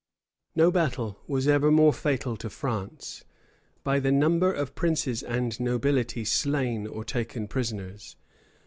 No 0.55 0.71
battle 0.71 1.19
was 1.27 1.47
ever 1.47 1.69
more 1.69 1.93
fatal 1.93 2.35
to 2.37 2.49
France, 2.49 3.23
by 3.83 3.99
the 3.99 4.11
number 4.11 4.51
of 4.51 4.73
princes 4.73 5.21
and 5.21 5.59
nobility 5.59 6.25
slain 6.25 6.87
or 6.87 7.05
taken 7.05 7.47
prisoners. 7.47 8.15